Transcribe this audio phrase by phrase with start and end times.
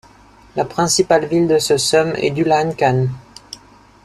[0.55, 3.09] La principale ville de ce sum est Dulaankhaan.